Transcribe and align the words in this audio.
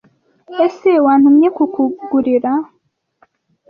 ese 0.65 0.89
Wantumye 1.05 1.47
kukugurira 1.57 2.51